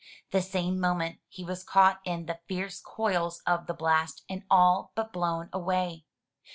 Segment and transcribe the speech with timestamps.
[0.31, 4.91] The same moment he was caught in the fierce coils of the blast, and all
[4.95, 6.05] but blown away.